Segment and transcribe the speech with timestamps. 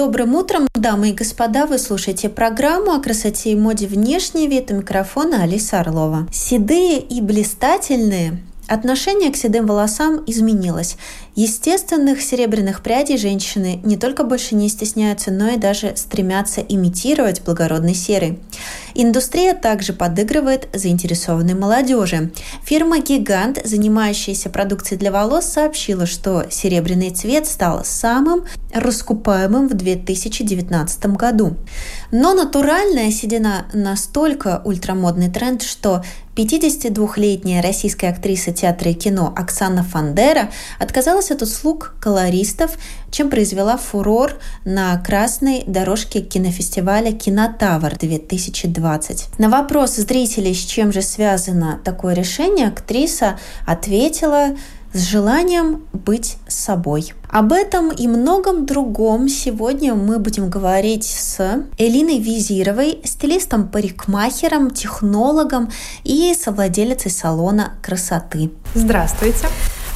[0.00, 1.66] Добрым утром, дамы и господа!
[1.66, 6.26] Вы слушаете программу о красоте и моде «Внешний вид» у микрофона Алиса Орлова.
[6.32, 10.96] Седые и блистательные Отношение к седым волосам изменилось.
[11.34, 17.94] Естественных серебряных прядей женщины не только больше не стесняются, но и даже стремятся имитировать благородный
[17.94, 18.38] серый.
[18.94, 22.30] Индустрия также подыгрывает заинтересованной молодежи.
[22.64, 31.06] Фирма «Гигант», занимающаяся продукцией для волос, сообщила, что серебряный цвет стал самым раскупаемым в 2019
[31.16, 31.56] году.
[32.10, 36.02] Но натуральная седина настолько ультрамодный тренд, что
[36.34, 42.72] 52-летняя российская актриса театра и кино Оксана Фандера отказалась от услуг колористов,
[43.10, 49.38] чем произвела фурор на красной дорожке кинофестиваля «Кинотавр-2020».
[49.38, 53.36] На вопрос зрителей, с чем же связано такое решение, актриса
[53.66, 54.50] ответила
[54.92, 57.12] с желанием быть собой.
[57.28, 65.70] Об этом и многом другом сегодня мы будем говорить с Элиной Визировой, стилистом-парикмахером, технологом
[66.02, 68.50] и совладелицей салона красоты.
[68.74, 69.46] Здравствуйте.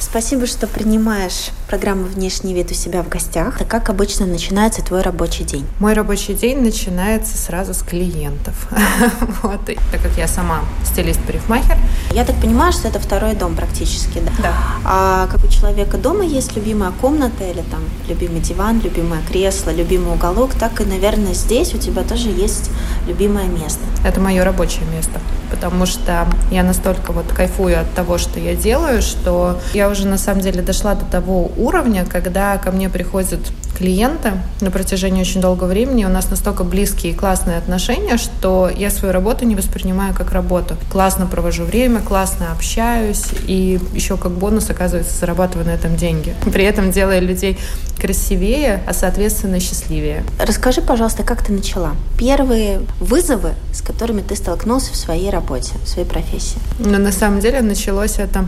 [0.05, 3.57] Спасибо, что принимаешь программу «Внешний вид» у себя в гостях.
[3.57, 5.65] Так как обычно начинается твой рабочий день?
[5.79, 8.53] Мой рабочий день начинается сразу с клиентов.
[9.41, 11.77] вот, так как я сама стилист-парикмахер.
[12.11, 14.31] Я так понимаю, что это второй дом практически, да?
[14.43, 14.53] Да.
[14.85, 20.13] А как у человека дома есть любимая комната или там любимый диван, любимое кресло, любимый
[20.13, 22.69] уголок, так и, наверное, здесь у тебя тоже есть
[23.07, 23.81] любимое место.
[24.05, 25.19] Это мое рабочее место,
[25.49, 30.17] потому что я настолько вот кайфую от того, что я делаю, что я уже на
[30.17, 33.39] самом деле дошла до того уровня, когда ко мне приходят
[33.77, 36.05] клиенты на протяжении очень долгого времени.
[36.05, 40.75] У нас настолько близкие и классные отношения, что я свою работу не воспринимаю как работу.
[40.91, 46.33] Классно провожу время, классно общаюсь и еще как бонус, оказывается, зарабатываю на этом деньги.
[46.51, 47.59] При этом делая людей
[47.99, 50.23] красивее, а соответственно счастливее.
[50.39, 51.91] Расскажи, пожалуйста, как ты начала?
[52.17, 56.57] Первые вызовы, с которыми ты столкнулся в своей работе, в своей профессии?
[56.79, 58.45] Ну, на самом деле началось это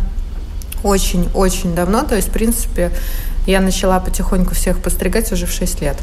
[0.83, 2.03] очень-очень давно.
[2.03, 2.91] То есть, в принципе,
[3.45, 5.97] я начала потихоньку всех постригать уже в 6 лет.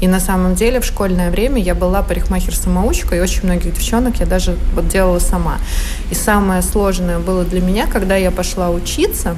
[0.00, 4.26] И на самом деле в школьное время я была парикмахер-самоучкой, и очень многих девчонок я
[4.26, 5.58] даже вот делала сама.
[6.10, 9.36] И самое сложное было для меня, когда я пошла учиться,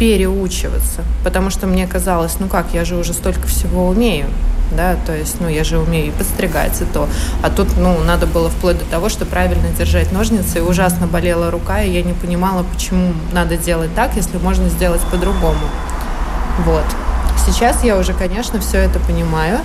[0.00, 4.28] переучиваться, потому что мне казалось, ну как, я же уже столько всего умею,
[4.74, 7.06] да, то есть, ну, я же умею и подстригать, и то.
[7.42, 11.50] А тут, ну, надо было вплоть до того, что правильно держать ножницы, и ужасно болела
[11.50, 15.66] рука, и я не понимала, почему надо делать так, если можно сделать по-другому.
[16.64, 16.84] Вот.
[17.44, 19.58] Сейчас я уже, конечно, все это понимаю,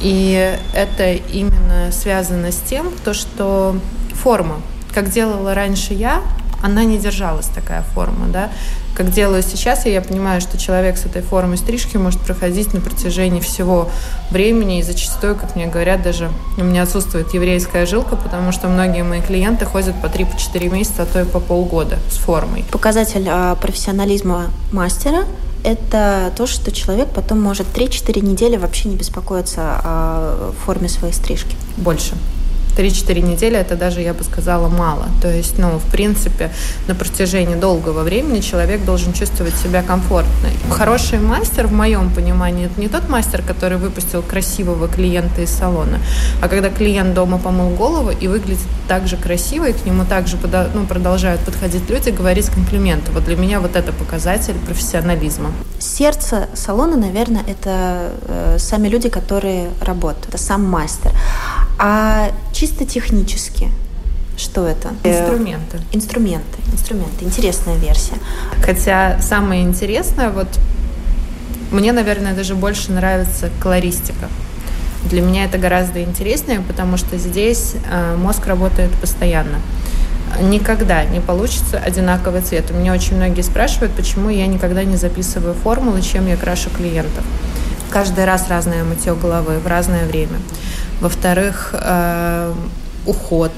[0.00, 3.76] и это именно связано с тем, то, что
[4.14, 4.56] форма,
[4.92, 6.22] как делала раньше я,
[6.60, 8.50] она не держалась, такая форма, да.
[8.96, 12.80] Как делаю сейчас, и я понимаю, что человек с этой формой стрижки может проходить на
[12.80, 13.90] протяжении всего
[14.30, 19.04] времени, и зачастую, как мне говорят, даже у меня отсутствует еврейская жилка, потому что многие
[19.04, 22.64] мои клиенты ходят по 3-4 месяца, а то и по полгода с формой.
[22.70, 25.24] Показатель а, профессионализма мастера
[25.62, 31.54] это то, что человек потом может 3-4 недели вообще не беспокоиться о форме своей стрижки.
[31.76, 32.14] Больше.
[32.76, 35.06] 3-4 недели это даже, я бы сказала, мало.
[35.22, 36.50] То есть, ну, в принципе,
[36.88, 40.48] на протяжении долгого времени человек должен чувствовать себя комфортно.
[40.70, 45.98] Хороший мастер, в моем понимании, это не тот мастер, который выпустил красивого клиента из салона,
[46.42, 50.36] а когда клиент дома помыл голову и выглядит так же красиво, и к нему также
[50.74, 53.10] ну, продолжают подходить люди, говорить комплименты.
[53.12, 55.50] Вот для меня вот это показатель профессионализма.
[55.78, 61.12] Сердце салона, наверное, это э, сами люди, которые работают, это сам мастер.
[61.78, 63.70] А чисто технически,
[64.36, 64.90] что это?
[65.02, 65.78] Инструменты.
[65.92, 66.58] Инструменты.
[66.72, 67.24] Инструменты.
[67.24, 68.16] Интересная версия.
[68.62, 70.48] Хотя самое интересное, вот
[71.70, 74.28] мне, наверное, даже больше нравится колористика.
[75.04, 79.58] Для меня это гораздо интереснее, потому что здесь э, мозг работает постоянно.
[80.40, 82.70] Никогда не получится одинаковый цвет.
[82.70, 87.24] У меня очень многие спрашивают, почему я никогда не записываю формулы, чем я крашу клиентов.
[87.90, 90.38] Каждый раз разное мытье головы в разное время.
[91.00, 92.54] Во-вторых, э,
[93.06, 93.52] уход,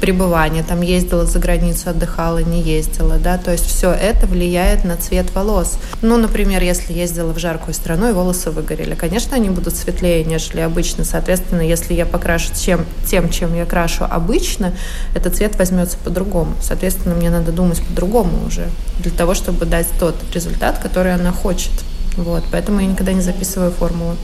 [0.00, 4.96] пребывание, там ездила за границу, отдыхала, не ездила, да, то есть все это влияет на
[4.96, 5.78] цвет волос.
[6.02, 10.60] Ну, например, если ездила в жаркую страну и волосы выгорели, конечно, они будут светлее, нежели
[10.60, 11.04] обычно.
[11.04, 14.72] Соответственно, если я покрашу тем, тем чем я крашу обычно,
[15.14, 16.54] этот цвет возьмется по-другому.
[16.60, 18.68] Соответственно, мне надо думать по-другому уже,
[19.00, 21.72] для того, чтобы дать тот результат, который она хочет.
[22.16, 24.16] Вот, поэтому я никогда не записываю формулы.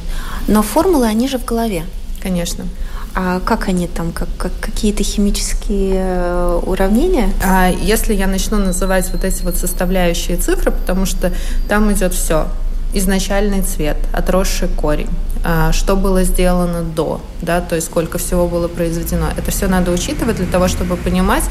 [0.49, 1.85] Но формулы, они же в голове.
[2.25, 2.65] Конечно.
[3.15, 7.31] А как они там, как, как какие-то химические э, уравнения?
[7.45, 11.33] А если я начну называть вот эти вот составляющие цифры, потому что
[11.69, 12.49] там идет все
[12.95, 15.11] изначальный цвет, отросший корень,
[15.45, 19.27] а, что было сделано до, да, то есть сколько всего было произведено.
[19.37, 21.45] Это все надо учитывать для того, чтобы понимать,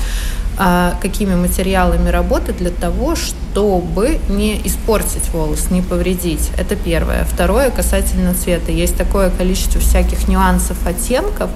[0.57, 6.51] а, какими материалами работать для того, чтобы не испортить волос, не повредить.
[6.57, 7.25] Это первое.
[7.25, 8.71] Второе, касательно цвета.
[8.71, 11.49] Есть такое количество всяких нюансов, оттенков,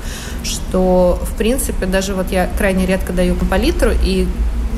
[0.43, 4.27] что, в принципе, даже вот я крайне редко даю палитру, и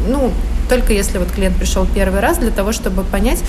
[0.08, 0.32] ну,
[0.70, 3.40] только если вот клиент пришел первый раз для того, чтобы понять,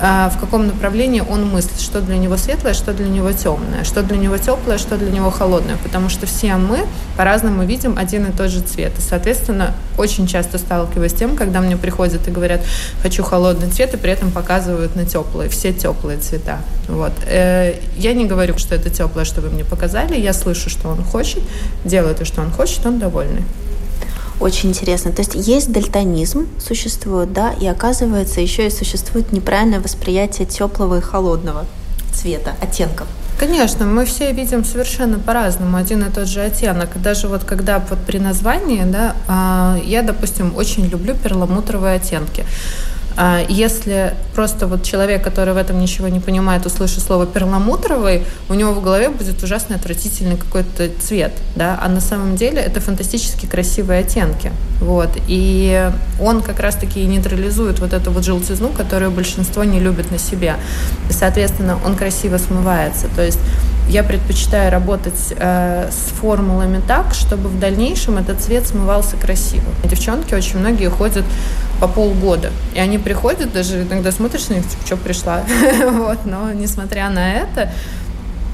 [0.00, 4.02] а, в каком направлении он мыслит, что для него светлое, что для него темное, что
[4.02, 8.32] для него теплое, что для него холодное, потому что все мы по-разному видим один и
[8.32, 8.92] тот же цвет.
[8.96, 12.60] И, соответственно, очень часто сталкиваюсь с тем, когда мне приходят и говорят,
[13.02, 16.60] хочу холодный цвет, и при этом показывают на теплые, все теплые цвета.
[16.86, 17.12] Вот.
[17.26, 21.02] Э, я не говорю, что это теплое, что вы мне показали, я слышу, что он
[21.02, 21.42] хочет,
[21.84, 23.42] делаю то, что он хочет, он довольный.
[24.40, 25.10] Очень интересно.
[25.10, 31.00] То есть есть дальтонизм, существует, да, и оказывается еще и существует неправильное восприятие теплого и
[31.00, 31.66] холодного
[32.12, 33.06] цвета, оттенков.
[33.38, 37.00] Конечно, мы все видим совершенно по-разному один и тот же оттенок.
[37.00, 42.44] Даже вот когда вот при названии, да, а, я, допустим, очень люблю перламутровые оттенки.
[43.20, 48.54] А если просто вот человек, который в этом ничего не понимает, услышит слово перламутровый, у
[48.54, 53.46] него в голове будет ужасно отвратительный какой-то цвет, да, а на самом деле это фантастически
[53.46, 59.80] красивые оттенки, вот, и он как раз-таки нейтрализует вот эту вот желтизну, которую большинство не
[59.80, 60.54] любит на себе,
[61.10, 63.40] соответственно, он красиво смывается, то есть
[63.88, 69.64] я предпочитаю работать э, с формулами так, чтобы в дальнейшем этот цвет смывался красиво.
[69.84, 71.24] Девчонки очень многие ходят
[71.80, 72.50] по полгода.
[72.74, 75.42] И они приходят, даже иногда смотришь на них, типа, что пришла.
[75.90, 77.70] вот, но несмотря на это,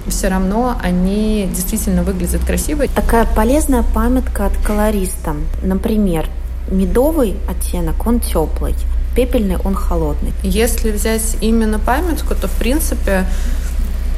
[0.07, 2.87] все равно они действительно выглядят красиво.
[2.89, 5.35] Такая полезная памятка от колориста.
[5.63, 6.29] Например,
[6.71, 8.75] медовый оттенок, он теплый,
[9.17, 10.33] пепельный, он холодный.
[10.43, 13.27] Если взять именно памятку, то, в принципе,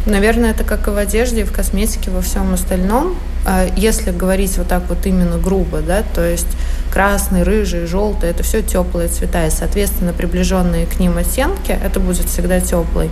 [0.06, 3.16] Наверное, это как и в одежде, и в косметике, во всем остальном.
[3.44, 6.46] А если говорить вот так вот именно грубо, да, то есть
[6.92, 12.26] красный, рыжий, желтый, это все теплые цвета, и, соответственно, приближенные к ним оттенки, это будет
[12.26, 13.10] всегда теплый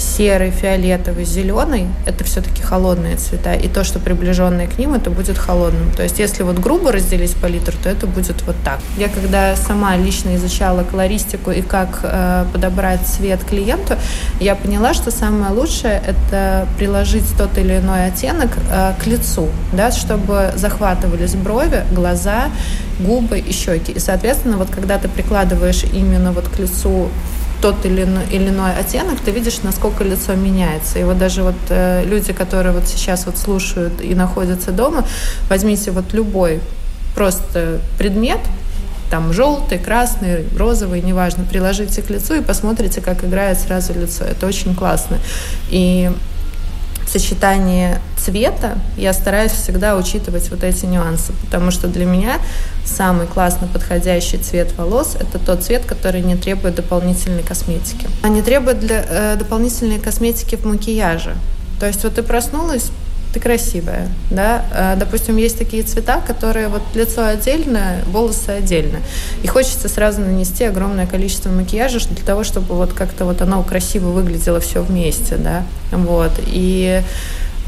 [0.00, 3.54] серый, фиолетовый, зеленый– это все-таки холодные цвета.
[3.54, 5.90] И то, что приближенное к ним, это будет холодным.
[5.92, 8.80] То есть если вот грубо разделить палитру, то это будет вот так.
[8.96, 13.96] Я когда сама лично изучала колористику и как э, подобрать цвет клиенту,
[14.40, 19.90] я поняла, что самое лучшее– это приложить тот или иной оттенок э, к лицу, да,
[19.90, 22.50] чтобы захватывались брови, глаза,
[23.00, 23.92] губы и щеки.
[23.92, 27.08] И, соответственно, вот когда ты прикладываешь именно вот к лицу
[27.60, 30.98] тот или иной оттенок, ты видишь, насколько лицо меняется.
[30.98, 35.06] И вот даже вот э, люди, которые вот сейчас вот слушают и находятся дома,
[35.48, 36.60] возьмите вот любой
[37.14, 38.40] просто предмет,
[39.10, 44.24] там желтый, красный, розовый, неважно, приложите к лицу и посмотрите, как играет сразу лицо.
[44.24, 45.18] Это очень классно.
[45.68, 46.10] И
[47.10, 52.38] сочетание цвета я стараюсь всегда учитывать вот эти нюансы, потому что для меня
[52.84, 58.06] самый классно подходящий цвет волос– это тот цвет, который не требует дополнительной косметики.
[58.22, 61.34] А не требует для, э, дополнительной косметики в макияже.
[61.80, 62.90] То есть вот ты проснулась,
[63.32, 64.64] ты красивая, да.
[64.72, 68.98] А, допустим, есть такие цвета, которые вот лицо отдельно, волосы отдельно.
[69.42, 74.10] И хочется сразу нанести огромное количество макияжа для того, чтобы вот как-то вот оно красиво
[74.10, 75.64] выглядело все вместе, да.
[75.92, 76.32] Вот.
[76.46, 77.02] И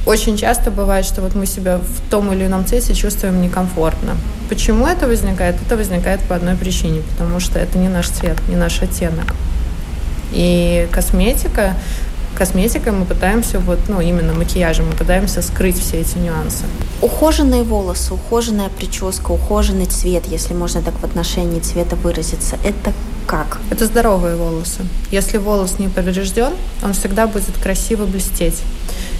[0.04, 4.16] очень часто бывает, что вот мы себя в том или ином цвете чувствуем некомфортно.
[4.48, 5.56] Почему это возникает?
[5.64, 9.34] Это возникает по одной причине, потому что это не наш цвет, не наш оттенок.
[10.32, 11.74] И косметика
[12.42, 16.64] косметикой мы пытаемся, вот, ну, именно макияжем, мы пытаемся скрыть все эти нюансы.
[17.00, 22.92] Ухоженные волосы, ухоженная прическа, ухоженный цвет, если можно так в отношении цвета выразиться, это
[23.28, 23.60] как?
[23.70, 24.80] Это здоровые волосы.
[25.12, 28.60] Если волос не поврежден, он всегда будет красиво блестеть.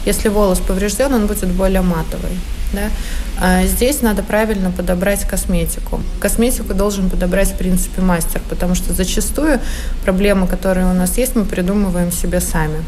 [0.05, 2.37] Если волос поврежден, он будет более матовый.
[2.73, 2.91] Да?
[3.41, 6.00] А здесь надо правильно подобрать косметику.
[6.19, 9.61] Косметику должен подобрать, в принципе, мастер, потому что зачастую
[10.05, 12.83] проблемы, которые у нас есть, мы придумываем себе сами.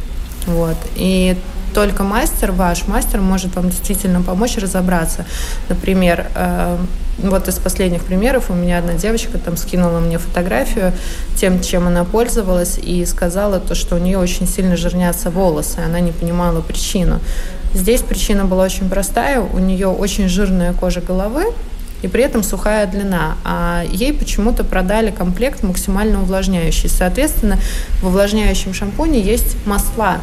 [0.47, 0.77] Вот.
[0.97, 1.37] И
[1.75, 5.25] только мастер, ваш мастер, может вам действительно помочь разобраться.
[5.69, 6.79] Например, э,
[7.19, 10.93] вот из последних примеров у меня одна девочка там скинула мне фотографию
[11.37, 16.01] тем, чем она пользовалась, и сказала то, что у нее очень сильно жирнятся волосы, она
[16.01, 17.21] не понимала причину.
[17.73, 21.47] Здесь причина была очень простая, у нее очень жирная кожа головы,
[22.05, 23.37] и при этом сухая длина.
[23.45, 26.91] А ей почему-то продали комплект максимально увлажняющий.
[26.91, 27.59] Соответственно,
[28.03, 30.19] в увлажняющем шампуне есть масла.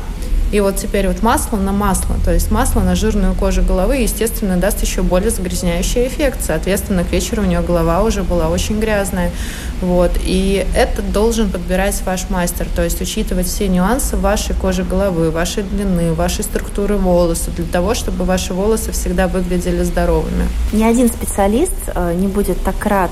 [0.52, 4.58] И вот теперь вот масло на масло, то есть масло на жирную кожу головы, естественно,
[4.58, 6.40] даст еще более загрязняющий эффект.
[6.42, 9.32] Соответственно, к вечеру у нее голова уже была очень грязная.
[9.82, 10.12] Вот.
[10.24, 15.64] И это должен подбирать ваш мастер, то есть учитывать все нюансы вашей кожи головы, вашей
[15.64, 20.48] длины, вашей структуры волоса, для того, чтобы ваши волосы всегда выглядели здоровыми.
[20.74, 23.12] Ни один специалист э, не будет так рад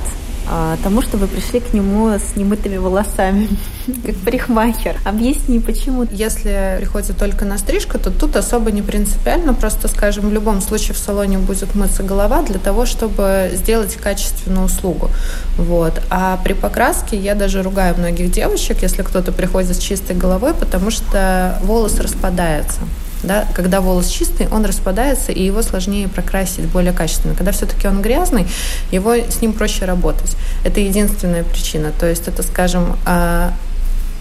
[0.84, 3.50] тому, что вы пришли к нему с немытыми волосами,
[4.06, 4.98] как парикмахер.
[5.06, 6.08] Объясни, почему.
[6.12, 9.54] Если приходит только на стрижку, то тут особо не принципиально.
[9.54, 14.66] Просто, скажем, в любом случае в салоне будет мыться голова для того, чтобы сделать качественную
[14.66, 15.10] услугу.
[15.58, 16.02] Вот.
[16.10, 20.90] А при покраске я даже ругаю многих девочек, если кто-то приходит с чистой головой, потому
[20.92, 22.80] что волос распадается.
[23.24, 23.48] Да?
[23.54, 27.36] Когда волос чистый, он распадается, и его сложнее прокрасить более качественно.
[27.36, 28.48] Когда все-таки он грязный,
[28.92, 30.38] его с ним проще работать.
[30.64, 31.92] Это единственная причина.
[31.98, 33.54] То есть это, скажем, а,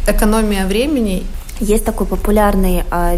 [0.06, 1.24] экономия времени
[1.60, 3.14] есть такой популярный а,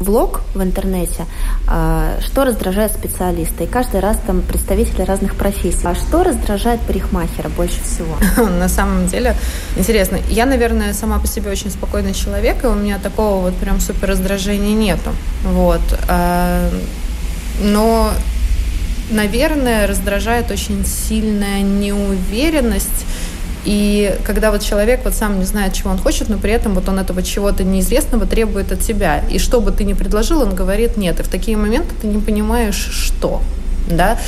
[0.00, 1.26] видеоблог в интернете,
[1.66, 3.64] а, что раздражает специалиста.
[3.64, 5.84] И каждый раз там представители разных профессий.
[5.84, 8.16] А что раздражает парикмахера больше всего?
[8.58, 9.36] На самом деле,
[9.76, 10.18] интересно.
[10.28, 14.10] Я, наверное, сама по себе очень спокойный человек, и у меня такого вот прям супер
[14.10, 15.10] раздражения нету.
[15.44, 15.82] Вот.
[16.08, 16.70] А,
[17.62, 18.10] но
[19.10, 23.04] наверное, раздражает очень сильная неуверенность
[23.64, 26.88] и когда вот человек вот сам не знает, чего он хочет, но при этом вот
[26.88, 29.22] он этого чего-то неизвестного требует от тебя.
[29.30, 31.20] И что бы ты ни предложил, он говорит нет.
[31.20, 33.42] И в такие моменты ты не понимаешь, что.
[33.88, 34.18] Да?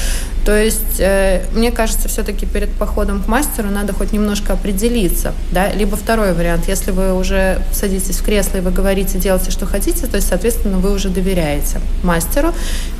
[0.45, 5.73] То есть, э, мне кажется, все-таки перед походом к мастеру надо хоть немножко определиться, да,
[5.73, 10.07] либо второй вариант, если вы уже садитесь в кресло и вы говорите, делайте, что хотите,
[10.07, 12.53] то есть, соответственно, вы уже доверяете мастеру,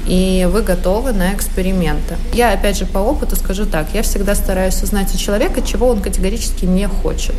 [0.07, 2.17] и вы готовы на эксперименты.
[2.33, 6.01] Я, опять же, по опыту скажу так, я всегда стараюсь узнать у человека, чего он
[6.01, 7.35] категорически не хочет.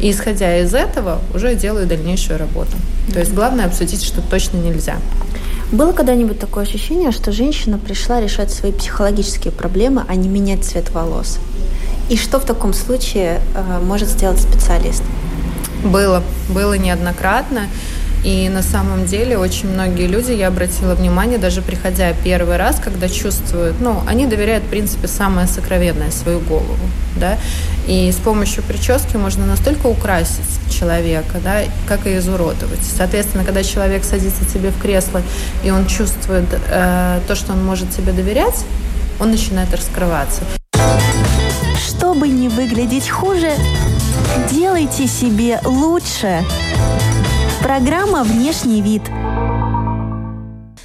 [0.00, 2.72] И, исходя из этого, уже делаю дальнейшую работу.
[3.12, 4.96] То есть, главное обсудить, что точно нельзя.
[5.72, 10.90] Было когда-нибудь такое ощущение, что женщина пришла решать свои психологические проблемы, а не менять цвет
[10.92, 11.38] волос?
[12.08, 15.02] И что в таком случае э, может сделать специалист?
[15.82, 17.62] Было, было неоднократно.
[18.24, 23.08] И на самом деле очень многие люди, я обратила внимание, даже приходя первый раз, когда
[23.08, 26.76] чувствуют, ну, они доверяют, в принципе, самое сокровенное, свою голову,
[27.14, 27.38] да,
[27.86, 32.80] и с помощью прически можно настолько украсить человека, да, как и изуродовать.
[32.96, 35.22] Соответственно, когда человек садится тебе в кресло,
[35.64, 38.64] и он чувствует э, то, что он может тебе доверять,
[39.20, 40.42] он начинает раскрываться.
[41.86, 43.52] Чтобы не выглядеть хуже,
[44.50, 46.44] делайте себе лучше.
[47.66, 49.02] Программа «Внешний вид».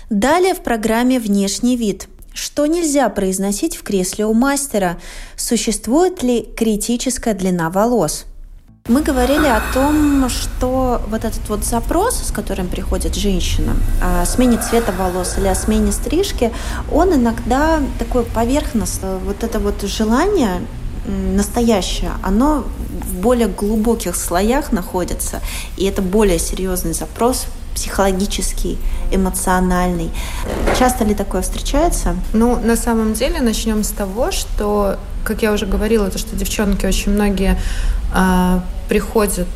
[0.10, 2.08] Далее в программе «Внешний вид».
[2.34, 4.98] Что нельзя произносить в кресле у мастера?
[5.36, 8.26] Существует ли критическая длина волос?
[8.88, 14.58] Мы говорили о том, что вот этот вот запрос, с которым приходит женщина, о смене
[14.58, 16.52] цвета волос или о смене стрижки,
[16.92, 19.20] он иногда такой поверхностный.
[19.20, 20.62] Вот это вот желание
[21.05, 22.63] настоящее, оно
[23.05, 25.41] в более глубоких слоях находится,
[25.77, 28.77] и это более серьезный запрос психологический,
[29.12, 30.12] эмоциональный.
[30.77, 32.15] Часто ли такое встречается?
[32.34, 36.86] Ну, на самом деле, начнем с того, что, как я уже говорила, то, что девчонки
[36.86, 37.58] очень многие
[38.13, 39.48] э, приходят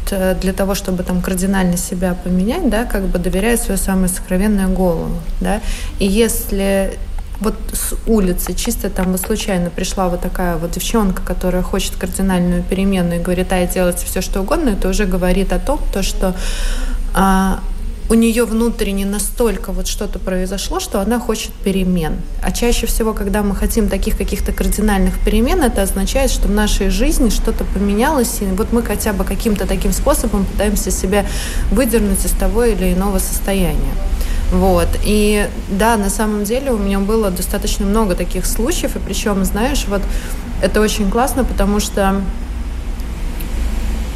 [0.41, 5.11] для того, чтобы там кардинально себя поменять, да, как бы доверяют свою самую сокровенную голову,
[5.41, 5.59] да,
[5.99, 6.97] и если
[7.39, 12.63] вот с улицы, чисто там вот случайно пришла вот такая вот девчонка, которая хочет кардинальную
[12.63, 16.35] перемену и говорит, а делать все что угодно, это уже говорит о том, то, что
[17.13, 17.59] а,
[18.07, 22.17] у нее внутренне настолько вот что-то произошло, что она хочет перемен.
[22.41, 26.89] А чаще всего, когда мы хотим таких каких-то кардинальных перемен, это означает, что в нашей
[26.89, 31.25] жизни что-то поменялось, и вот мы хотя бы каким-то таким способом пытаемся себя
[31.71, 33.93] выдернуть из того или иного состояния.
[34.51, 34.87] Вот.
[35.03, 39.85] И да, на самом деле у меня было достаточно много таких случаев, и причем, знаешь,
[39.87, 40.01] вот
[40.61, 42.21] это очень классно, потому что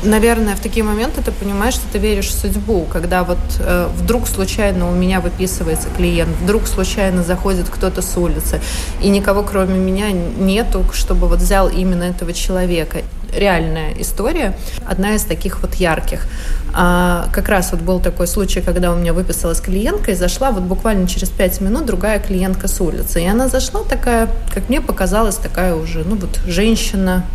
[0.04, 4.28] наверное, в такие моменты ты понимаешь, что ты веришь в судьбу, когда вот э, вдруг
[4.28, 8.62] случайно у меня выписывается клиент, вдруг случайно заходит кто-то с улицы,
[9.02, 13.00] и никого кроме меня нету, чтобы вот взял именно этого человека.
[13.34, 14.56] Реальная история,
[14.86, 16.26] одна из таких вот ярких.
[16.74, 20.64] А, как раз вот был такой случай, когда у меня выписалась клиентка и зашла вот
[20.64, 23.22] буквально через пять минут другая клиентка с улицы.
[23.22, 27.26] И она зашла такая, как мне показалось, такая уже, ну вот женщина,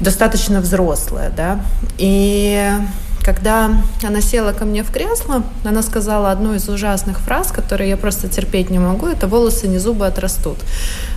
[0.00, 1.60] достаточно взрослая, да,
[1.98, 2.70] и
[3.28, 3.70] когда
[4.02, 8.26] она села ко мне в кресло, она сказала одну из ужасных фраз, которые я просто
[8.26, 10.56] терпеть не могу, это «волосы не зубы отрастут».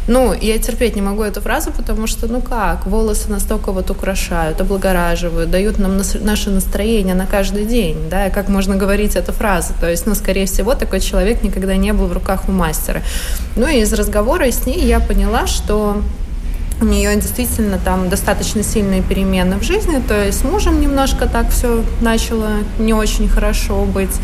[0.07, 4.59] Ну, я терпеть не могу эту фразу, потому что, ну как, волосы настолько вот украшают,
[4.59, 9.73] облагораживают, дают нам наше настроение на каждый день, да, и как можно говорить эту фразу.
[9.79, 13.01] То есть, ну, скорее всего, такой человек никогда не был в руках у мастера.
[13.55, 16.01] Ну, и из разговора с ней я поняла, что
[16.81, 21.49] у нее действительно там достаточно сильные перемены в жизни, то есть с мужем немножко так
[21.49, 24.19] все начало не очень хорошо быть,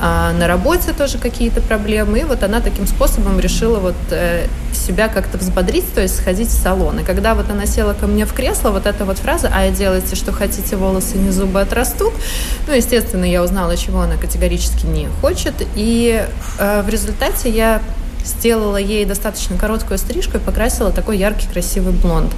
[0.00, 5.08] а на работе тоже какие-то проблемы, и вот она таким способом решила вот э, себя
[5.08, 7.00] как-то взбодрить, то есть сходить в салон.
[7.00, 10.14] И когда вот она села ко мне в кресло, вот эта вот фраза «А делайте,
[10.14, 12.12] что хотите, волосы не зубы отрастут»,
[12.66, 16.22] ну, естественно, я узнала, чего она категорически не хочет, и
[16.58, 17.80] э, в результате я
[18.24, 22.32] сделала ей достаточно короткую стрижку и покрасила такой яркий красивый блонд.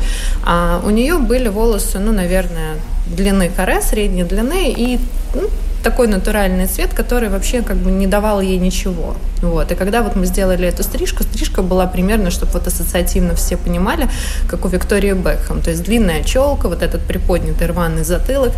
[0.44, 2.76] А у нее были волосы, ну, наверное,
[3.06, 4.98] длины каре, средней длины и
[5.34, 5.48] ну,
[5.86, 9.16] такой натуральный цвет, который вообще как бы не давал ей ничего.
[9.40, 9.70] Вот.
[9.70, 14.08] И когда вот мы сделали эту стрижку, стрижка была примерно, чтобы вот ассоциативно все понимали,
[14.48, 15.62] как у Виктории Бекхэм.
[15.62, 18.52] То есть длинная челка, вот этот приподнятый рваный затылок.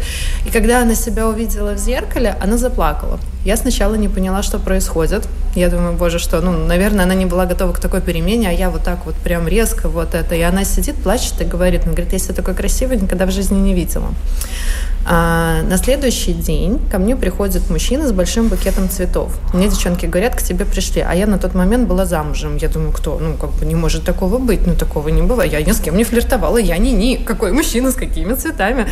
[0.47, 3.18] И когда она себя увидела в зеркале, она заплакала.
[3.49, 5.26] Я сначала не поняла, что происходит.
[5.55, 8.69] Я думаю, боже, что, ну, наверное, она не была готова к такой перемене, а я
[8.69, 10.35] вот так вот прям резко вот это.
[10.35, 13.59] И она сидит, плачет и говорит, она говорит, я себя такой красивой никогда в жизни
[13.59, 14.12] не видела.
[15.11, 19.35] А на следующий день ко мне приходит мужчина с большим букетом цветов.
[19.55, 21.00] Мне девчонки говорят, к тебе пришли.
[21.00, 22.59] А я на тот момент была замужем.
[22.59, 23.19] Я думаю, кто?
[23.19, 24.67] Ну, как бы не может такого быть.
[24.67, 25.50] Ну, такого не бывает.
[25.52, 26.59] Я ни с кем не флиртовала.
[26.59, 27.17] Я не ни.
[27.17, 28.87] Какой мужчина с какими цветами?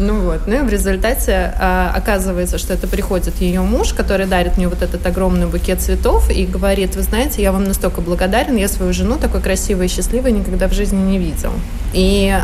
[0.00, 0.48] Ну вот.
[0.48, 4.80] Ну и в результате а, оказывается, что это приходит ее муж, который дарит мне вот
[4.80, 9.16] этот огромный букет цветов и говорит, вы знаете, я вам настолько благодарен, я свою жену
[9.16, 11.52] такой красивой и счастливой никогда в жизни не видел.
[11.92, 12.34] И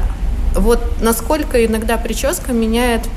[0.54, 3.08] вот насколько иногда прическа меняет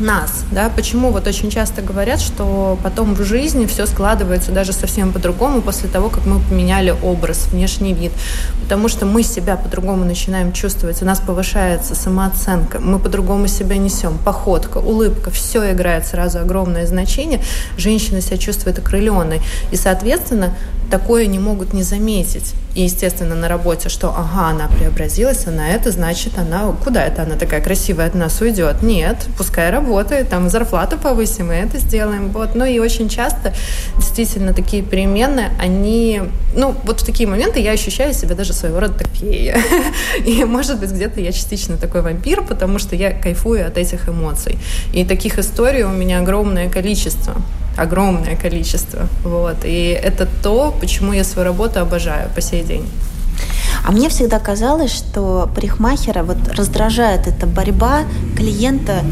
[0.00, 5.12] нас, да, почему вот очень часто говорят, что потом в жизни все складывается даже совсем
[5.12, 8.12] по-другому после того, как мы поменяли образ, внешний вид,
[8.62, 14.18] потому что мы себя по-другому начинаем чувствовать, у нас повышается самооценка, мы по-другому себя несем,
[14.24, 17.42] походка, улыбка, все играет сразу огромное значение,
[17.78, 19.40] женщина себя чувствует окрыленной,
[19.72, 20.54] и, соответственно,
[20.90, 22.54] такое не могут не заметить.
[22.76, 27.36] И, естественно, на работе, что, ага, она преобразилась, она это, значит, она, куда это она
[27.36, 28.82] такая красивая от нас уйдет?
[28.82, 32.28] Нет, пускай работает, там зарплату повысим, и это сделаем.
[32.32, 32.54] Вот.
[32.54, 33.54] Ну и очень часто
[33.96, 36.20] действительно такие перемены, они,
[36.54, 39.56] ну, вот в такие моменты я ощущаю себя даже своего рода топея.
[40.26, 44.58] И, может быть, где-то я частично такой вампир, потому что я кайфую от этих эмоций.
[44.92, 47.36] И таких историй у меня огромное количество
[47.76, 49.08] огромное количество.
[49.24, 49.64] Вот.
[49.64, 52.86] И это то, почему я свою работу обожаю по сей день.
[53.84, 58.00] А мне всегда казалось, что парикмахера вот раздражает эта борьба
[58.36, 59.02] клиента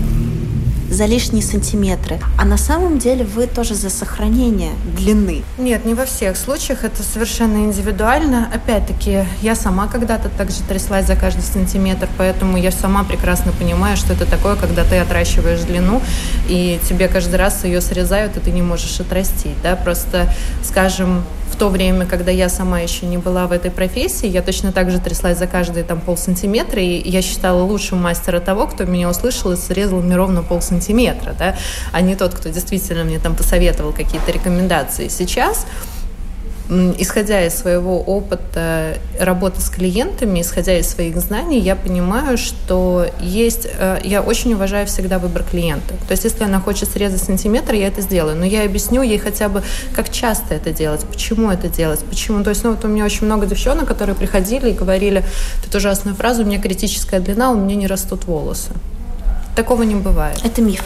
[0.94, 2.20] за лишние сантиметры.
[2.38, 5.42] А на самом деле вы тоже за сохранение длины.
[5.58, 6.84] Нет, не во всех случаях.
[6.84, 8.48] Это совершенно индивидуально.
[8.54, 14.12] Опять-таки, я сама когда-то также тряслась за каждый сантиметр, поэтому я сама прекрасно понимаю, что
[14.12, 16.00] это такое, когда ты отращиваешь длину,
[16.48, 19.60] и тебе каждый раз ее срезают, и ты не можешь отрастить.
[19.62, 19.76] Да?
[19.76, 24.42] Просто, скажем, в то время, когда я сама еще не была в этой профессии, я
[24.42, 28.84] точно так же тряслась за каждые там полсантиметра, и я считала лучшим мастера того, кто
[28.86, 30.83] меня услышал и срезал мне ровно полсантиметра,
[31.38, 31.56] да,
[31.92, 35.08] а не тот, кто действительно мне там посоветовал какие-то рекомендации.
[35.08, 35.66] Сейчас
[36.98, 43.68] исходя из своего опыта работы с клиентами, исходя из своих знаний, я понимаю, что есть...
[43.78, 45.94] Э, я очень уважаю всегда выбор клиента.
[46.08, 48.36] То есть, если она хочет срезать сантиметр, я это сделаю.
[48.36, 49.62] Но я объясню ей хотя бы,
[49.94, 52.42] как часто это делать, почему это делать, почему.
[52.42, 55.22] То есть, ну, вот у меня очень много девчонок, которые приходили и говорили
[55.64, 58.70] тут ужасную фразу, у меня критическая длина, у меня не растут волосы.
[59.54, 60.40] Такого не бывает.
[60.44, 60.82] Это миф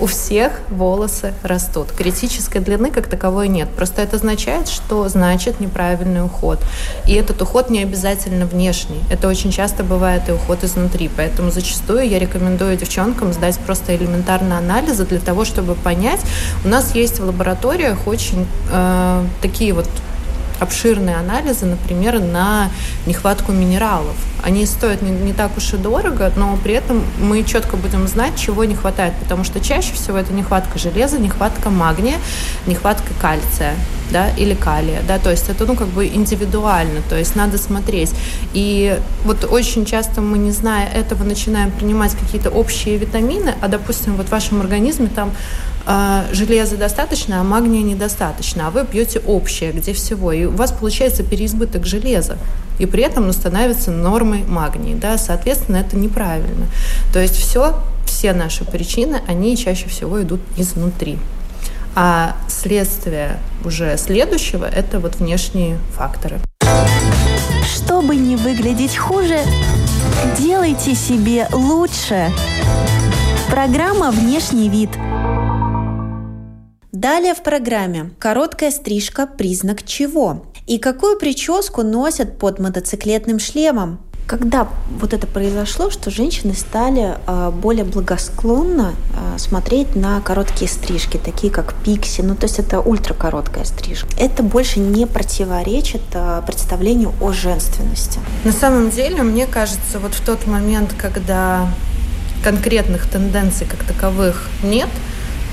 [0.00, 1.92] у всех волосы растут.
[1.92, 3.68] Критической длины как таковой нет.
[3.68, 6.58] Просто это означает, что значит неправильный уход.
[7.06, 9.00] И этот уход не обязательно внешний.
[9.10, 11.10] Это очень часто бывает и уход изнутри.
[11.14, 16.20] Поэтому зачастую я рекомендую девчонкам сдать просто элементарные анализы для того, чтобы понять.
[16.64, 19.88] У нас есть в лабораториях очень э, такие вот
[20.60, 22.70] обширные анализы, например, на
[23.06, 24.16] нехватку минералов.
[24.42, 28.36] Они стоят не, не так уж и дорого, но при этом мы четко будем знать,
[28.36, 32.16] чего не хватает, потому что чаще всего это нехватка железа, нехватка магния,
[32.66, 33.74] нехватка кальция
[34.10, 38.12] да, или калия, да, то есть это, ну, как бы индивидуально, то есть надо смотреть.
[38.52, 44.16] И вот очень часто мы, не зная этого, начинаем принимать какие-то общие витамины, а, допустим,
[44.16, 45.32] вот в вашем организме там
[45.86, 50.72] э, железа достаточно, а магния недостаточно, а вы пьете общее, где всего, и у вас
[50.72, 52.36] получается переизбыток железа
[52.80, 53.90] и при этом ну, становится
[54.30, 54.96] нормой магния.
[54.96, 55.18] Да?
[55.18, 56.66] Соответственно, это неправильно.
[57.12, 57.74] То есть все,
[58.06, 61.18] все наши причины, они чаще всего идут изнутри.
[61.96, 66.38] А следствие уже следующего– это вот внешние факторы.
[67.64, 69.40] Чтобы не выглядеть хуже,
[70.38, 72.30] делайте себе лучше.
[73.50, 74.90] Программа «Внешний вид».
[76.92, 79.26] Далее в программе «Короткая стрижка.
[79.26, 83.98] Признак чего?» и какую прическу носят под мотоциклетным шлемом.
[84.30, 84.68] Когда
[85.00, 91.52] вот это произошло, что женщины стали э, более благосклонно э, смотреть на короткие стрижки, такие
[91.52, 94.06] как пикси, ну то есть это ультракороткая стрижка.
[94.16, 98.20] Это больше не противоречит э, представлению о женственности.
[98.44, 101.68] На самом деле, мне кажется, вот в тот момент, когда
[102.44, 104.90] конкретных тенденций как таковых нет,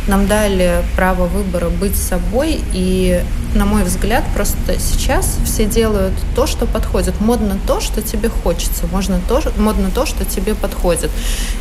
[0.08, 3.22] нам дали право выбора быть собой, и,
[3.54, 7.20] на мой взгляд, просто сейчас все делают то, что подходит.
[7.20, 11.12] Модно то, что тебе хочется, можно то, модно то, что тебе подходит.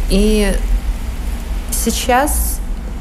[0.08, 0.54] И
[1.70, 2.55] сейчас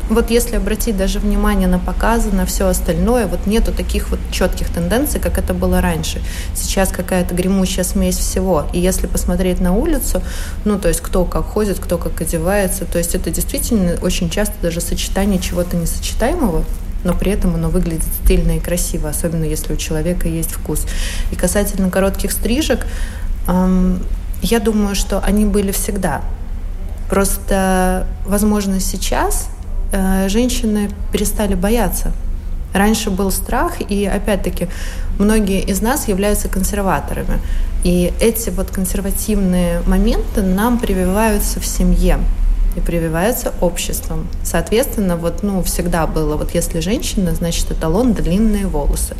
[0.10, 4.70] вот если обратить даже внимание на показы, на все остальное, вот нету таких вот четких
[4.70, 6.22] тенденций, как это было раньше.
[6.54, 8.66] Сейчас какая-то гремучая смесь всего.
[8.72, 10.22] И если посмотреть на улицу,
[10.64, 14.54] ну, то есть кто как ходит, кто как одевается, то есть это действительно очень часто
[14.62, 16.66] даже сочетание чего-то несочетаемого,
[17.04, 20.86] но при этом оно выглядит стильно и красиво, особенно если у человека есть вкус.
[21.32, 22.86] И касательно коротких стрижек,
[23.48, 24.04] эм,
[24.42, 26.22] я думаю, что они были всегда.
[27.10, 29.50] Просто, возможно, сейчас
[30.28, 32.12] женщины перестали бояться.
[32.74, 34.68] Раньше был страх, и опять-таки
[35.18, 37.40] многие из нас являются консерваторами.
[37.86, 42.20] И эти вот консервативные моменты нам прививаются в семье
[42.76, 44.28] и прививаются обществом.
[44.44, 49.16] Соответственно, вот, ну, всегда было, вот если женщина, значит, эталон длинные волосы.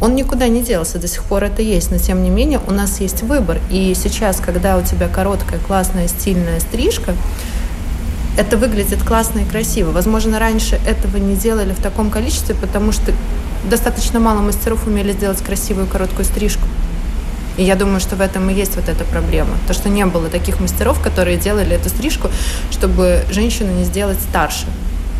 [0.00, 3.00] Он никуда не делся, до сих пор это есть, но тем не менее у нас
[3.00, 3.58] есть выбор.
[3.68, 7.14] И сейчас, когда у тебя короткая, классная, стильная стрижка,
[8.38, 9.90] это выглядит классно и красиво.
[9.90, 13.12] Возможно, раньше этого не делали в таком количестве, потому что
[13.68, 16.62] достаточно мало мастеров умели сделать красивую короткую стрижку.
[17.56, 19.56] И я думаю, что в этом и есть вот эта проблема.
[19.66, 22.30] То, что не было таких мастеров, которые делали эту стрижку,
[22.70, 24.66] чтобы женщину не сделать старше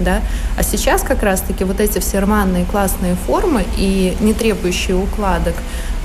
[0.01, 0.21] да,
[0.57, 5.55] а сейчас как раз-таки вот эти все рваные классные формы и не требующие укладок,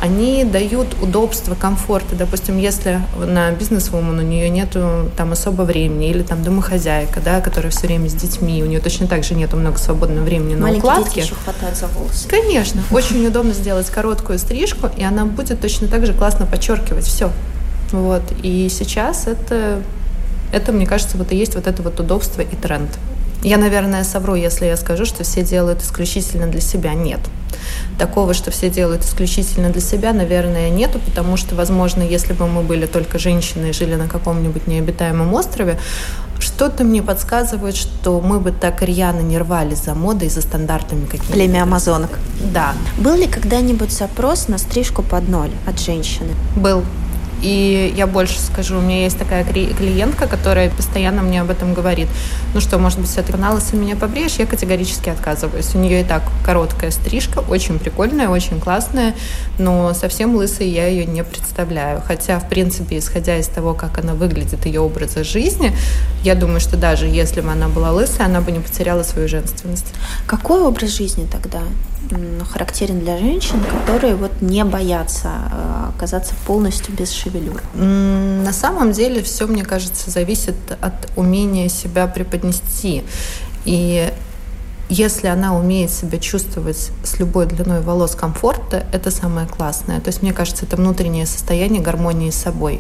[0.04, 2.04] они дают удобство, комфорт.
[2.12, 7.40] И, допустим, если на бизнес-вумен у нее нету там особо времени, или там домохозяйка, да,
[7.40, 10.64] которая все время с детьми, у нее точно так же нету много свободного времени на
[10.64, 11.22] Маленькие укладке.
[11.22, 12.28] Дети еще хватает за волосы.
[12.28, 17.32] Конечно, очень удобно сделать короткую стрижку, и она будет точно так же классно подчеркивать все.
[17.94, 18.24] Вот.
[18.42, 19.82] И сейчас это,
[20.52, 22.90] это, мне кажется, вот и есть вот это вот удобство и тренд.
[23.44, 26.94] Я, наверное, совру, если я скажу, что все делают исключительно для себя.
[26.94, 27.20] Нет.
[28.00, 32.64] Такого, что все делают исключительно для себя, наверное, нету, потому что, возможно, если бы мы
[32.64, 35.78] были только женщины и жили на каком-нибудь необитаемом острове,
[36.40, 41.34] что-то мне подсказывает, что мы бы так рьяно не рвались за модой, за стандартами какими-то.
[41.34, 42.20] Племя амазонок.
[42.54, 42.74] Да.
[42.98, 46.30] Был ли когда-нибудь запрос на стрижку под ноль от женщины?
[46.56, 46.84] Был.
[47.44, 52.08] И я больше скажу, у меня есть такая клиентка, которая постоянно мне об этом говорит.
[52.54, 54.36] Ну что, может быть, все-таки на лысо меня побреешь?
[54.36, 55.76] Я категорически отказываюсь.
[55.76, 59.14] У нее и так короткая стрижка, очень прикольная, очень классная,
[59.58, 62.02] но совсем лысой я ее не представляю.
[62.08, 65.76] Хотя, в принципе, исходя из того, как она выглядит, ее образа жизни,
[66.24, 69.94] я думаю, что даже если бы она была лысая, она бы не потеряла свою женственность.
[70.26, 71.60] Какой образ жизни тогда?
[72.52, 77.62] характерен для женщин, которые вот не боятся э, оказаться полностью без шевелюр?
[77.76, 83.04] На самом деле все, мне кажется, зависит от умения себя преподнести.
[83.66, 84.12] И
[84.94, 90.00] если она умеет себя чувствовать с любой длиной волос комфорта, это самое классное.
[90.00, 92.80] То есть, мне кажется, это внутреннее состояние гармонии с собой.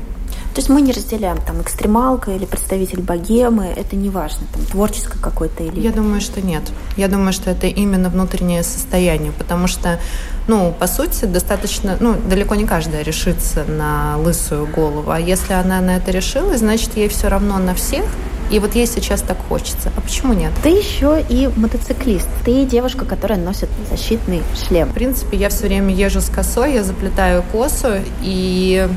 [0.54, 5.19] То есть мы не разделяем там экстремалка или представитель богемы, это не важно, там творческое
[5.19, 5.80] какое-то или...
[5.80, 6.62] Я думаю, что нет.
[6.95, 9.99] Я думаю, что это именно внутреннее состояние, потому что,
[10.47, 15.82] ну, по сути, достаточно, ну, далеко не каждая решится на лысую голову, а если она
[15.82, 18.06] на это решилась, значит, ей все равно на всех,
[18.51, 19.91] И вот ей сейчас так хочется.
[19.95, 20.51] А почему нет?
[20.62, 22.27] Ты еще и мотоциклист.
[22.45, 24.89] Ты девушка, которая носит защитный шлем.
[24.89, 28.88] В принципе, я все время езжу с косой, я заплетаю косу, и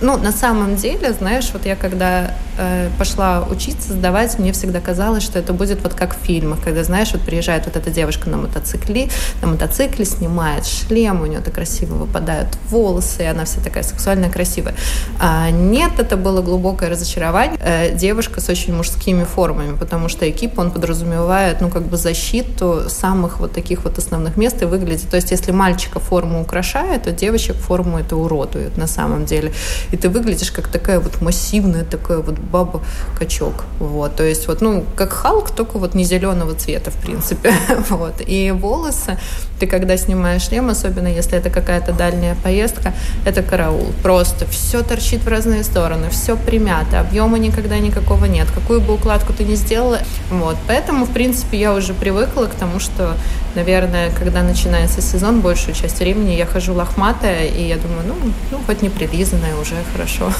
[0.00, 5.22] ну, на самом деле, знаешь, вот я когда э, пошла учиться, сдавать, мне всегда казалось,
[5.22, 8.36] что это будет вот как в фильмах, когда, знаешь, вот приезжает вот эта девушка на
[8.36, 9.08] мотоцикле,
[9.42, 14.30] на мотоцикле снимает шлем, у нее так красиво выпадают волосы, и она вся такая сексуальная,
[14.30, 14.74] красивая.
[15.20, 17.58] А нет, это было глубокое разочарование.
[17.60, 22.84] Э, девушка с очень мужскими формами, потому что экип, он подразумевает, ну, как бы защиту
[22.88, 25.10] самых вот таких вот основных мест и выглядит.
[25.10, 29.52] То есть, если мальчика форму украшает, то девочек форму это уродует на самом деле
[29.92, 33.64] и ты выглядишь как такая вот массивная, такая вот баба-качок.
[33.78, 37.52] Вот, то есть вот, ну, как Халк, только вот не зеленого цвета, в принципе.
[37.88, 38.14] вот.
[38.26, 39.18] И волосы,
[39.58, 42.92] ты когда снимаешь шлем, особенно если это какая-то дальняя поездка,
[43.24, 43.92] это караул.
[44.02, 48.48] Просто все торчит в разные стороны, все примято, объема никогда никакого нет.
[48.54, 49.98] Какую бы укладку ты ни сделала.
[50.30, 50.56] Вот.
[50.66, 53.14] Поэтому, в принципе, я уже привыкла к тому, что,
[53.54, 58.14] наверное, когда начинается сезон, большую часть времени я хожу лохматая, и я думаю, ну,
[58.50, 60.32] ну хоть не прилизанная уже хорошо.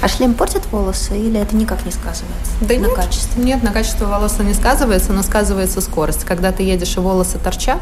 [0.00, 3.44] А шлем портит волосы или это никак не сказывается да на нет, качестве?
[3.44, 6.24] Нет, на качество волоса не сказывается, но сказывается скорость.
[6.24, 7.80] Когда ты едешь и волосы торчат,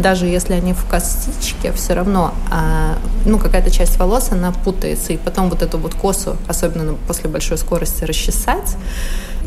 [0.00, 5.12] даже если они в косичке, все равно а, ну, какая-то часть волос, она путается.
[5.12, 8.76] И потом вот эту вот косу, особенно после большой скорости, расчесать,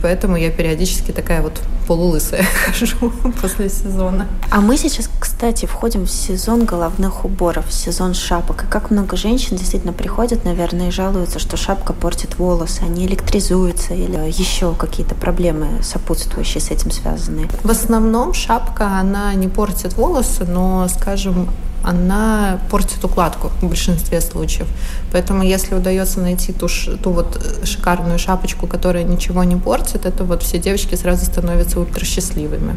[0.03, 3.11] поэтому я периодически такая вот полулысая хожу
[3.41, 4.27] после сезона.
[4.51, 8.65] А мы сейчас, кстати, входим в сезон головных уборов, в сезон шапок.
[8.65, 13.93] И как много женщин действительно приходят, наверное, и жалуются, что шапка портит волосы, они электризуются
[13.93, 17.47] или еще какие-то проблемы сопутствующие с этим связаны.
[17.63, 21.47] В основном шапка, она не портит волосы, но, скажем,
[21.83, 24.67] она портит укладку в большинстве случаев.
[25.11, 26.67] Поэтому если удается найти ту,
[27.01, 32.05] ту вот шикарную шапочку, которая ничего не портит, это вот все девочки сразу становятся ультра
[32.05, 32.75] счастливыми.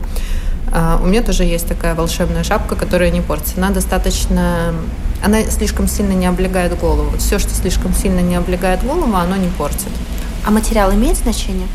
[0.72, 3.54] А, у меня тоже есть такая волшебная шапка, которая не портится.
[3.58, 4.74] Она достаточно...
[5.24, 7.16] Она слишком сильно не облегает голову.
[7.18, 9.88] Все, что слишком сильно не облегает голову, оно не портит.
[10.44, 11.68] А материал имеет значение?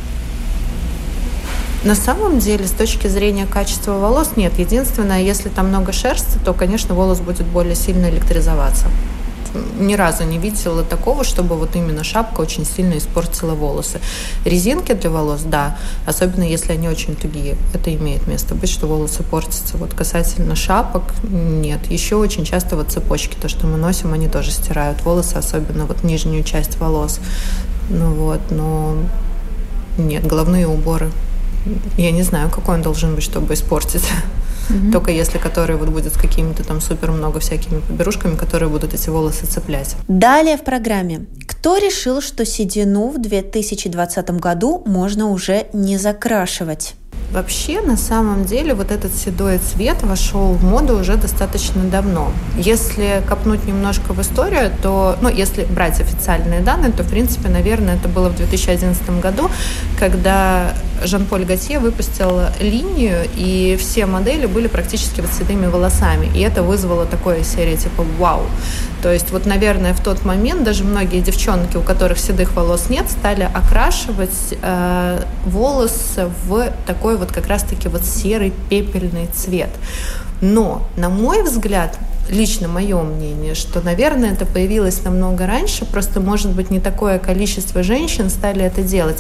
[1.84, 4.60] На самом деле, с точки зрения качества волос, нет.
[4.60, 8.86] Единственное, если там много шерсти, то, конечно, волос будет более сильно электризоваться.
[9.80, 14.00] Ни разу не видела такого, чтобы вот именно шапка очень сильно испортила волосы.
[14.46, 17.58] Резинки для волос, да, особенно если они очень тугие.
[17.74, 19.76] Это имеет место быть, что волосы портятся.
[19.78, 21.80] Вот касательно шапок, нет.
[21.90, 26.04] Еще очень часто вот цепочки, то, что мы носим, они тоже стирают волосы, особенно вот
[26.04, 27.20] нижнюю часть волос.
[27.90, 28.96] Ну вот, но
[29.98, 31.12] нет, головные уборы
[31.98, 34.04] я не знаю, какой он должен быть, чтобы испортить.
[34.70, 34.92] Угу.
[34.92, 39.10] Только если который вот будет с какими-то там супер много всякими поберушками, которые будут эти
[39.10, 39.96] волосы цеплять.
[40.08, 41.26] Далее в программе.
[41.48, 46.96] Кто решил, что седину в 2020 году можно уже не закрашивать?
[47.32, 52.30] Вообще, на самом деле, вот этот седой цвет вошел в моду уже достаточно давно.
[52.58, 57.96] Если копнуть немножко в историю, то, ну, если брать официальные данные, то, в принципе, наверное,
[57.96, 59.50] это было в 2011 году,
[59.98, 66.30] когда Жан-Поль Готье выпустил линию, и все модели были практически вот седыми волосами.
[66.36, 68.44] И это вызвало такое серия типа «Вау!».
[69.02, 73.10] То есть вот, наверное, в тот момент даже многие девчонки, у которых седых волос нет,
[73.10, 79.70] стали окрашивать э, волосы в такой вот как раз-таки вот серый пепельный цвет.
[80.42, 81.98] Но, на мой взгляд,
[82.30, 87.84] лично мое мнение, что, наверное, это появилось намного раньше, просто, может быть, не такое количество
[87.84, 89.18] женщин стали это делать.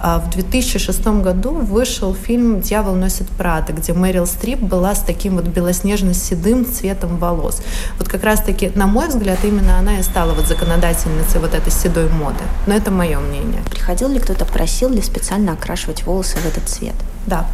[0.00, 5.36] А в 2006 году вышел фильм «Дьявол носит Прада», где Мэрил Стрип была с таким
[5.36, 7.62] вот белоснежно-седым цветом волос.
[7.98, 12.08] Вот как раз-таки, на мой взгляд, именно она и стала вот законодательницей вот этой седой
[12.10, 12.44] моды.
[12.66, 13.62] Но это мое мнение.
[13.70, 16.94] Приходил ли кто-то, просил ли специально окрашивать волосы в этот цвет?
[17.26, 17.46] Да.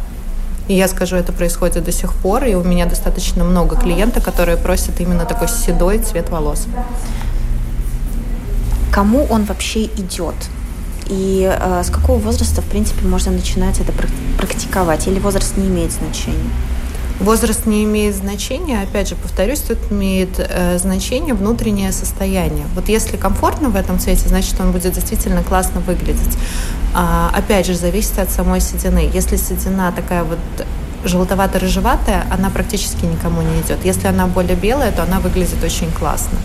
[0.67, 4.57] И я скажу, это происходит до сих пор, и у меня достаточно много клиентов, которые
[4.57, 6.67] просят именно такой седой цвет волос.
[8.91, 10.35] Кому он вообще идет?
[11.05, 13.93] И э, с какого возраста, в принципе, можно начинать это
[14.37, 15.07] практиковать?
[15.07, 16.49] Или возраст не имеет значения?
[17.19, 22.65] Возраст не имеет значения, опять же, повторюсь, тут имеет э, значение внутреннее состояние.
[22.75, 26.37] Вот если комфортно в этом цвете, значит, он будет действительно классно выглядеть.
[26.93, 29.09] А, опять же, зависит от самой седины.
[29.11, 30.37] Если седина такая вот
[31.07, 33.85] желтовато-рыжеватая, она практически никому не идет.
[33.85, 36.37] Если она более белая, то она выглядит очень классно.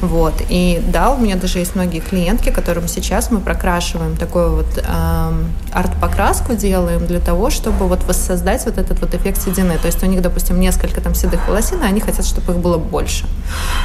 [0.00, 0.34] Вот.
[0.50, 5.32] И да, у меня даже есть многие клиентки, которым сейчас мы прокрашиваем такую вот э,
[5.72, 9.78] арт-покраску делаем для того, чтобы вот воссоздать вот этот вот эффект седины.
[9.78, 12.76] То есть у них, допустим, несколько там седых волосин, а они хотят, чтобы их было
[12.76, 13.24] больше.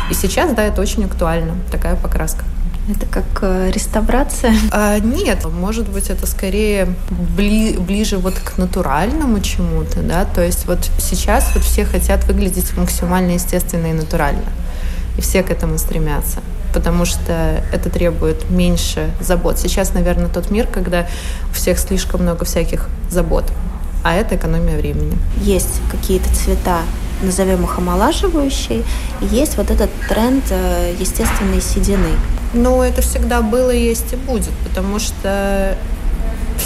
[0.10, 2.44] И сейчас, да, это очень актуально, такая покраска.
[2.90, 4.54] Это как э, реставрация?
[4.72, 10.66] А, нет, может быть, это скорее бли, ближе вот к натуральному чему-то, да, то есть
[10.66, 14.50] вот сейчас вот все хотят выглядеть максимально естественно и натурально,
[15.18, 16.40] и все к этому стремятся
[16.74, 19.60] потому что это требует меньше забот.
[19.60, 21.06] Сейчас, наверное, тот мир, когда
[21.50, 23.44] у всех слишком много всяких забот,
[24.04, 25.18] а это экономия времени.
[25.42, 26.82] Есть какие-то цвета,
[27.22, 28.84] назовем их омолаживающие,
[29.22, 32.10] и есть вот этот тренд э, естественной седины.
[32.54, 35.78] Ну, это всегда было, есть и будет, потому что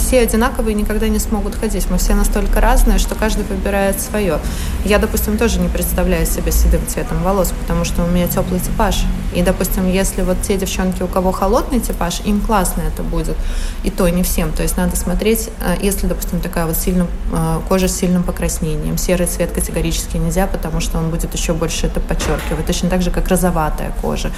[0.06, 1.90] все одинаковые никогда не смогут ходить.
[1.90, 4.38] Мы все настолько разные, что каждый выбирает свое.
[4.84, 9.02] Я, допустим, тоже не представляю себя седым цветом волос, потому что у меня теплый типаж.
[9.34, 13.36] И, допустим, если вот те девчонки, у кого холодный типаж, им классно это будет.
[13.82, 14.52] И то не всем.
[14.52, 18.98] То есть надо смотреть, э, если, допустим, такая вот сильно, э, кожа с сильным покраснением.
[18.98, 22.64] Серый цвет категорически нельзя, потому что он будет еще больше это подчеркивать.
[22.64, 24.30] Точно так же, как розоватая кожа.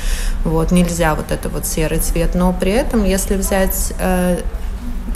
[0.44, 2.34] Вот, нельзя вот это вот серый цвет.
[2.34, 4.38] Но при этом, если взять э,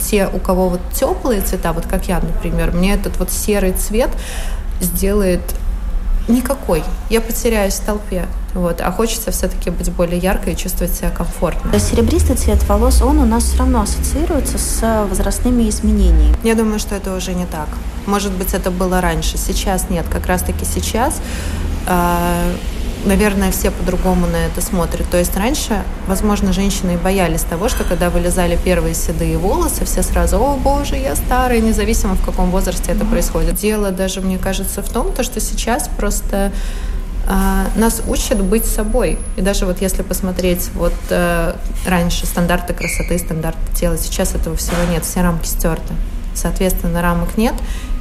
[0.03, 4.09] те, у кого вот теплые цвета, вот как я, например, мне этот вот серый цвет
[4.81, 5.41] сделает
[6.27, 6.83] никакой.
[7.09, 8.25] Я потеряюсь в толпе.
[8.53, 8.81] Вот.
[8.81, 11.77] А хочется все-таки быть более яркой и чувствовать себя комфортно.
[11.79, 16.35] Серебристый цвет волос, он у нас все равно ассоциируется с возрастными изменениями.
[16.43, 17.67] Я думаю, что это уже не так.
[18.05, 19.37] Может быть, это было раньше.
[19.37, 20.05] Сейчас нет.
[20.11, 21.19] Как раз-таки сейчас
[21.87, 22.55] э,
[23.05, 25.09] наверное, все по-другому на это смотрят.
[25.09, 30.37] То есть раньше, возможно, женщины боялись того, что когда вылезали первые седые волосы, все сразу,
[30.37, 33.55] о боже, я старая, независимо в каком возрасте это происходит.
[33.55, 36.51] Дело даже, мне кажется, в том, то, что сейчас просто
[37.25, 39.17] а, нас учат быть собой.
[39.37, 44.83] И даже вот если посмотреть вот э, раньше стандарты красоты, стандарты тела, сейчас этого всего
[44.91, 45.93] нет, все рамки стерты.
[46.35, 47.53] Соответственно, рамок нет,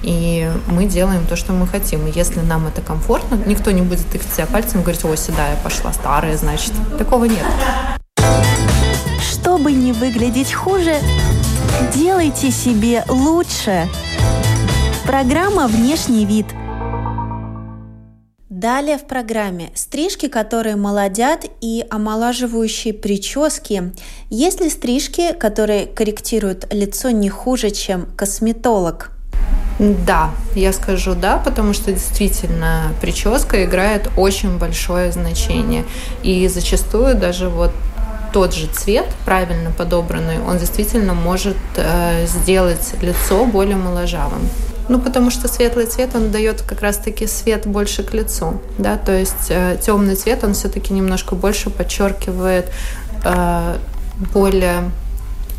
[0.02, 2.06] и мы делаем то, что мы хотим.
[2.06, 5.92] Если нам это комфортно, никто не будет тыкать себя пальцем и говорить, ой, седая пошла,
[5.92, 6.72] старая, значит.
[6.98, 7.44] Такого нет.
[9.20, 10.96] Чтобы не выглядеть хуже,
[11.94, 13.88] делайте себе лучше.
[15.04, 16.46] Программа «Внешний вид»–
[18.62, 23.92] Далее в программе стрижки, которые молодят и омолаживающие прически.
[24.30, 29.10] Есть ли стрижки, которые корректируют лицо не хуже, чем косметолог?
[29.80, 35.84] Да, я скажу да, потому что действительно прическа играет очень большое значение.
[36.22, 37.72] И зачастую даже вот
[38.32, 44.48] тот же цвет, правильно подобранный, он действительно может э, сделать лицо более моложавым.
[44.92, 49.18] Ну, потому что светлый цвет, он дает как раз-таки свет больше к лицу, да, то
[49.18, 52.70] есть э, темный цвет, он все-таки немножко больше подчеркивает
[53.24, 53.78] э,
[54.34, 54.90] более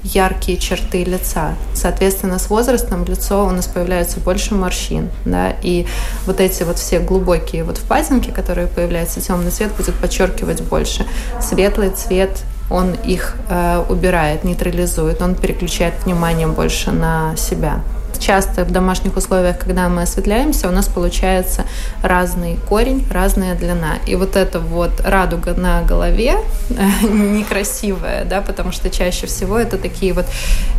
[0.04, 1.56] яркие черты лица.
[1.74, 5.88] Соответственно, с возрастом лицо у нас появляется больше морщин, да, и
[6.28, 11.08] вот эти вот все глубокие вот впадинки, которые появляются, темный цвет будет подчеркивать больше.
[11.41, 17.82] Светлый цвет он их э, убирает, нейтрализует, он переключает внимание больше на себя
[18.19, 21.65] часто в домашних условиях, когда мы осветляемся, у нас получается
[22.02, 23.97] разный корень, разная длина.
[24.06, 26.36] И вот эта вот радуга на голове
[27.02, 30.26] некрасивая, да, потому что чаще всего это такие вот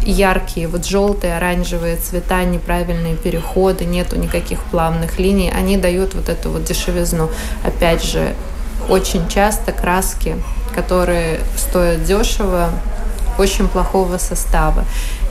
[0.02, 6.50] яркие, вот желтые, оранжевые цвета, неправильные переходы, нету никаких плавных линий, они дают вот эту
[6.50, 7.30] вот дешевизну.
[7.64, 8.34] Опять же,
[8.88, 10.36] очень часто краски,
[10.74, 12.70] которые стоят дешево,
[13.38, 14.84] очень плохого состава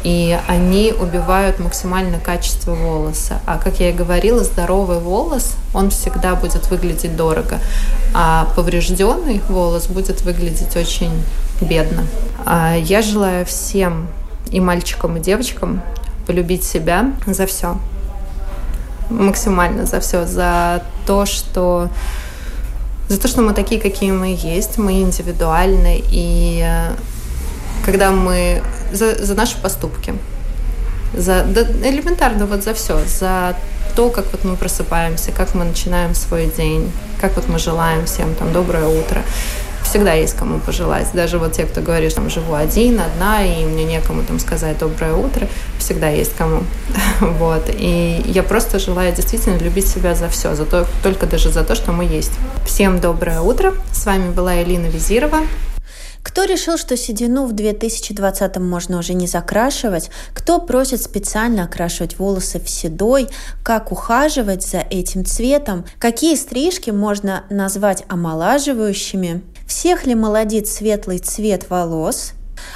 [0.03, 3.39] и они убивают максимально качество волоса.
[3.45, 7.59] А как я и говорила, здоровый волос, он всегда будет выглядеть дорого,
[8.13, 11.23] а поврежденный волос будет выглядеть очень
[11.61, 12.05] бедно.
[12.45, 14.07] А я желаю всем
[14.51, 15.81] и мальчикам, и девочкам
[16.27, 17.77] полюбить себя за все.
[19.09, 20.25] Максимально за все.
[20.25, 21.89] За то, что
[23.09, 26.65] за то, что мы такие, какие мы есть, мы индивидуальны, и
[27.85, 28.63] когда мы
[28.93, 30.13] за, за наши поступки,
[31.13, 33.55] за да, элементарно вот за все, за
[33.95, 38.33] то, как вот мы просыпаемся, как мы начинаем свой день, как вот мы желаем всем
[38.35, 39.21] там доброе утро.
[39.83, 41.07] Всегда есть кому пожелать.
[41.13, 44.79] Даже вот те, кто говорит, что там живу один, одна, и мне некому там сказать
[44.79, 46.63] доброе утро, всегда есть кому.
[47.19, 47.69] Вот.
[47.69, 51.75] И я просто желаю действительно любить себя за все, за то, только даже за то,
[51.75, 52.31] что мы есть.
[52.65, 53.73] Всем доброе утро.
[53.91, 55.41] С вами была Элина Визирова.
[56.23, 60.09] Кто решил, что седину в 2020 можно уже не закрашивать?
[60.33, 63.27] Кто просит специально окрашивать волосы в седой?
[63.63, 65.85] Как ухаживать за этим цветом?
[65.99, 69.43] Какие стрижки можно назвать омолаживающими?
[69.67, 72.31] Всех ли молодит светлый цвет волос?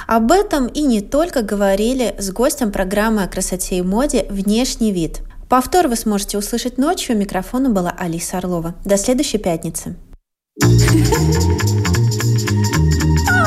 [0.06, 5.22] Об этом и не только говорили с гостем программы о красоте и моде «Внешний вид».
[5.48, 7.16] Повтор вы сможете услышать ночью.
[7.16, 8.74] У микрофона была Алиса Орлова.
[8.84, 9.96] До следующей пятницы.